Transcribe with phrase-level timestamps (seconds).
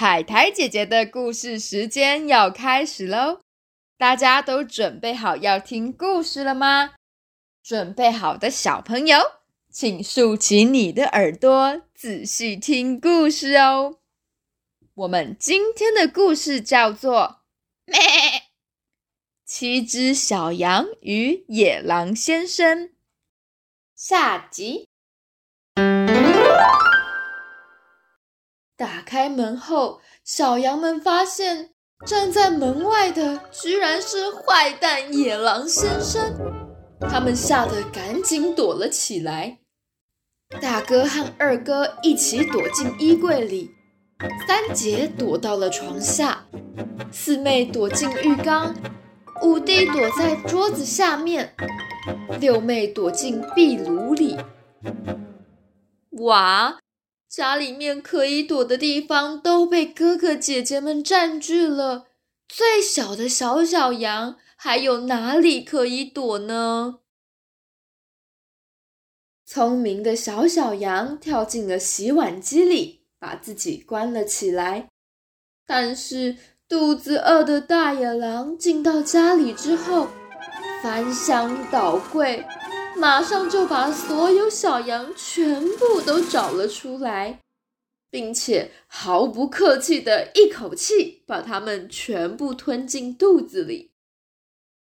[0.00, 3.40] 海苔姐姐的故事时间要开始喽！
[3.96, 6.94] 大家都准备好要听故事了吗？
[7.64, 9.18] 准备好的小朋友，
[9.72, 13.98] 请竖起你的耳朵，仔细听故事哦。
[14.94, 17.40] 我们今天的故事叫做
[17.90, 18.44] 《咩
[19.44, 22.84] 七只小羊与野狼先生》
[23.96, 24.87] 下集。
[28.78, 31.70] 打开门后，小羊们发现
[32.06, 36.32] 站在门外的居然是坏蛋野狼先生，
[37.00, 39.58] 他们吓得赶紧躲了起来。
[40.60, 43.68] 大哥和二哥一起躲进衣柜里，
[44.46, 46.46] 三姐躲到了床下，
[47.10, 48.76] 四妹躲进浴缸，
[49.42, 51.52] 五弟躲在桌子下面，
[52.38, 54.36] 六妹躲进壁炉里。
[56.12, 56.78] 哇！
[57.38, 62.08] 家里面可以躲的地方都被哥哥姐姐们占据了，
[62.48, 66.98] 最小的小小羊还有哪里可以躲呢？
[69.46, 74.88] 聪明的小小羊跳进了洗碗机里，把自己关了起来。
[75.64, 76.36] 但是
[76.68, 80.08] 肚子饿的大野狼进到家里之后，
[80.82, 82.44] 翻箱倒柜。
[82.98, 87.38] 马上就把所有小羊全部都找了出来，
[88.10, 93.92] 并且毫不客气的一口气把它们全部吞进肚子里，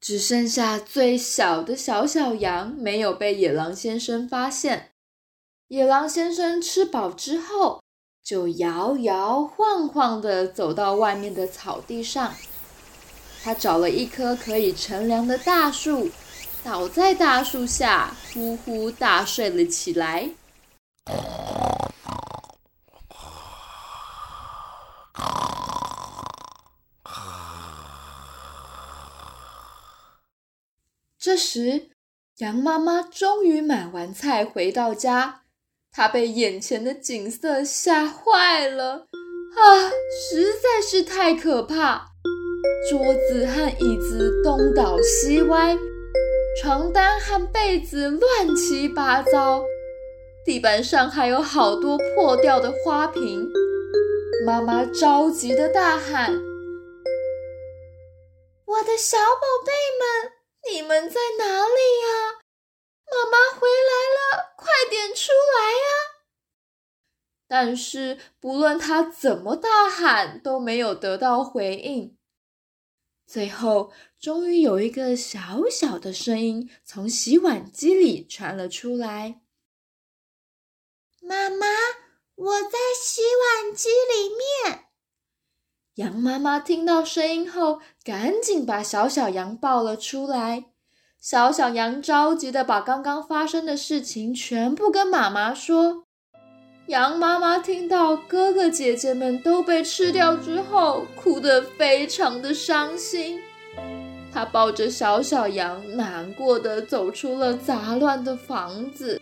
[0.00, 4.92] 只剩下最小的小小羊没有被野狼先生发现。
[5.68, 7.82] 野狼先生吃饱之后，
[8.22, 12.32] 就摇摇晃晃的走到外面的草地上，
[13.42, 16.08] 他找了一棵可以乘凉的大树。
[16.66, 20.30] 倒在大树下，呼呼大睡了起来。
[31.16, 31.90] 这时，
[32.38, 35.42] 羊妈妈终于买完菜回到家，
[35.92, 39.06] 她被眼前的景色吓坏了。
[39.54, 39.62] 啊，
[40.32, 42.08] 实在是太可怕！
[42.90, 45.78] 桌子和椅子东倒西歪。
[46.58, 49.62] 床单和被子乱七八糟，
[50.42, 53.46] 地板上还有好多破掉的花瓶。
[54.46, 56.32] 妈妈着急的大喊
[58.64, 60.32] ：“我的小宝贝们，
[60.72, 62.40] 你们在哪里呀？
[63.12, 65.84] 妈妈回来了，快点出来呀！”
[67.46, 72.15] 但是不论他怎么大喊，都没有得到回应。
[73.26, 79.40] 最后，终于有一个小小的声音从洗碗机里传了出来
[81.20, 81.66] ：“妈妈，
[82.36, 84.84] 我在洗碗机里面。”
[85.96, 90.66] 羊妈妈听到声音后，赶紧把小小羊抱了出来。
[91.18, 96.05] 小小羊着急的把刚刚发生的事情全部跟妈妈说。
[96.86, 103.40] 羊妈妈听到哥哥姐姐们都被吃掉之后，哭得非常的伤心。
[104.32, 109.20] 她抱着小小羊，难过的走出了杂乱的房子。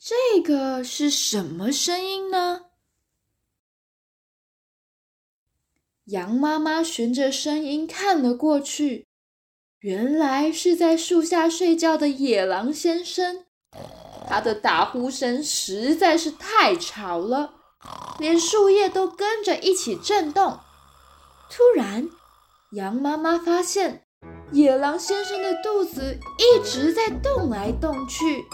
[0.00, 2.66] 这个是什么声音呢？
[6.04, 9.08] 羊妈妈循着声音看了过去，
[9.80, 13.44] 原来是在树下睡觉的野狼先生。
[14.28, 17.54] 他的打呼声实在是太吵了，
[18.20, 20.60] 连树叶都跟着一起震动。
[21.50, 22.08] 突然，
[22.70, 24.06] 羊妈妈发现
[24.52, 28.44] 野狼先生的肚子一直在动来动去。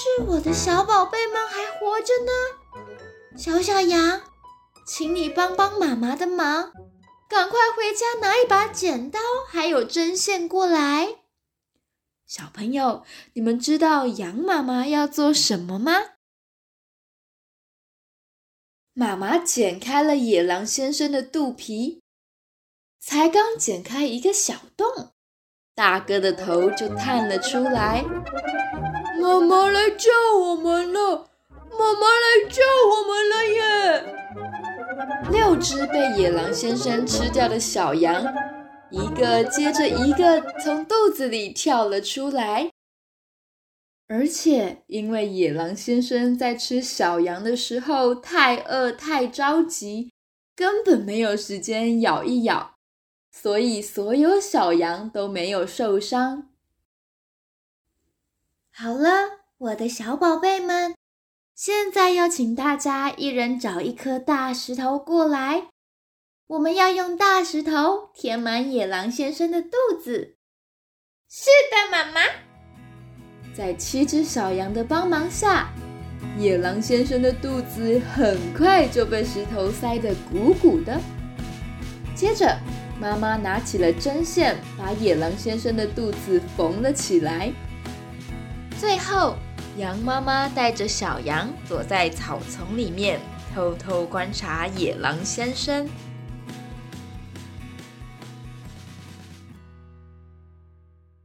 [0.00, 3.36] 是我的小宝贝们还活着呢？
[3.36, 4.20] 小小羊，
[4.86, 6.72] 请你帮帮妈妈的忙，
[7.28, 9.18] 赶快回家拿一把剪刀
[9.48, 11.16] 还有针线过来。
[12.28, 15.94] 小朋友，你们知道羊妈妈要做什么吗？
[18.92, 22.04] 妈妈剪开了野狼先生的肚皮，
[23.00, 25.10] 才刚剪开一个小洞，
[25.74, 28.04] 大哥的头就探了出来。
[29.20, 31.28] 妈妈来叫我们了！
[31.70, 34.04] 妈妈来叫我们了耶！
[35.30, 38.24] 六只被野狼先生吃掉的小羊，
[38.90, 42.70] 一个接着一个从肚子里跳了出来。
[44.08, 50.10] 而且因为野狼先生在吃小羊的时候太饿太着急，
[50.56, 52.74] 根本没有时间咬一咬，
[53.30, 56.48] 所以所有小羊都没有受伤。
[58.80, 60.94] 好了，我的小宝贝们，
[61.52, 65.64] 现在要请大家一人找一颗大石头过来。
[66.46, 69.70] 我们要用大石头填满野狼先生的肚
[70.00, 70.36] 子。
[71.28, 72.20] 是的，妈妈。
[73.52, 75.70] 在七只小羊的帮忙下，
[76.38, 81.00] 野狼先生的肚子很快就被石头塞得鼓鼓的。
[82.14, 82.56] 接着，
[83.00, 87.52] 妈妈拿起了针线，把野狼先生的肚子缝了起来。
[88.78, 89.34] 最后，
[89.76, 93.20] 羊妈妈带着小羊躲在草丛里面，
[93.52, 95.84] 偷偷观察野狼先生。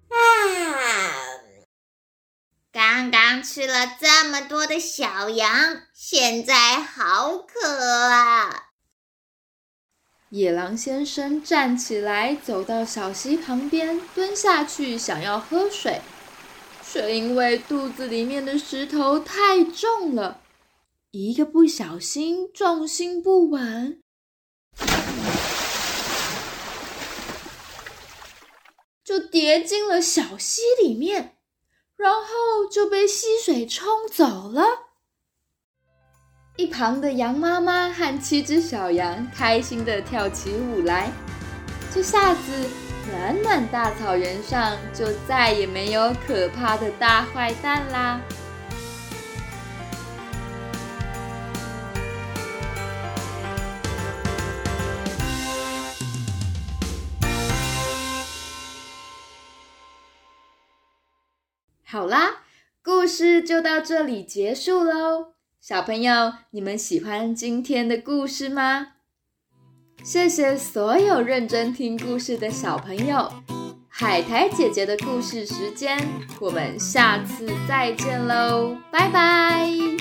[0.09, 0.15] 啊！
[2.71, 8.69] 刚刚吃了这么多的小羊，现在好渴啊！
[10.29, 16.01] 野狼先生站起来，走到小溪旁边，蹲下去想要喝水。
[16.93, 20.41] 却因为肚子里面的石头太重了，
[21.09, 23.99] 一个不小心，重心不稳，
[29.03, 31.35] 就跌进了小溪里面，
[31.97, 34.63] 然后就被溪水冲走了。
[36.57, 41.11] 一旁的羊妈妈和七只小羊开心的跳起舞来，
[41.91, 42.82] 这下子。
[43.11, 48.21] 暖暖大草原上就再也没有可怕的大坏蛋啦！
[61.85, 62.41] 好啦，
[62.81, 65.33] 故事就到这里结束喽。
[65.59, 68.93] 小朋友，你们喜欢今天的故事吗？
[70.03, 73.31] 谢谢所有认真听故事的小朋友，
[73.87, 75.97] 海苔姐姐的故事时间，
[76.41, 79.92] 我们下次再见喽，拜拜。